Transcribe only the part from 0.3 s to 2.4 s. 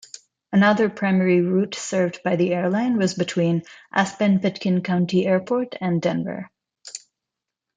Another primary route served by